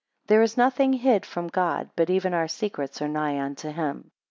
[0.25, 4.09] 22 There is nothing hid from God, but even our secrets are nigh unto him.